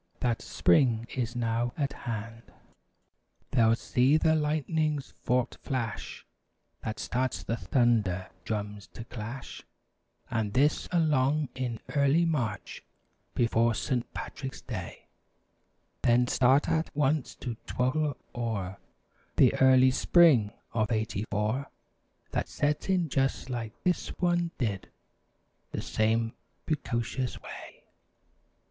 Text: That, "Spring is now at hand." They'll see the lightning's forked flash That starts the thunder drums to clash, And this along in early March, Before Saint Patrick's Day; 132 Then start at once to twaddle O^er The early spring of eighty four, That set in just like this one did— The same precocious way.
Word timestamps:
That, 0.19 0.41
"Spring 0.41 1.05
is 1.15 1.35
now 1.35 1.73
at 1.77 1.93
hand." 1.93 2.51
They'll 3.51 3.75
see 3.75 4.17
the 4.17 4.33
lightning's 4.33 5.11
forked 5.21 5.57
flash 5.57 6.25
That 6.83 6.97
starts 6.97 7.43
the 7.43 7.55
thunder 7.55 8.31
drums 8.43 8.87
to 8.95 9.03
clash, 9.03 9.61
And 10.31 10.55
this 10.55 10.87
along 10.91 11.49
in 11.53 11.81
early 11.95 12.25
March, 12.25 12.83
Before 13.35 13.75
Saint 13.75 14.11
Patrick's 14.11 14.61
Day; 14.61 15.05
132 15.99 15.99
Then 16.01 16.25
start 16.27 16.67
at 16.67 16.89
once 16.95 17.35
to 17.35 17.53
twaddle 17.67 18.17
O^er 18.33 18.77
The 19.35 19.53
early 19.61 19.91
spring 19.91 20.51
of 20.73 20.91
eighty 20.91 21.25
four, 21.29 21.69
That 22.31 22.49
set 22.49 22.89
in 22.89 23.07
just 23.07 23.51
like 23.51 23.73
this 23.83 24.07
one 24.17 24.49
did— 24.57 24.89
The 25.73 25.81
same 25.83 26.33
precocious 26.65 27.39
way. 27.39 27.83